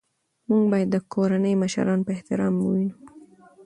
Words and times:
موږ 0.49 0.63
باید 0.71 0.89
د 0.91 0.95
کورنۍ 1.13 1.53
مشران 1.61 1.99
په 2.03 2.11
احترام 2.15 2.53
ووینو 2.57 2.95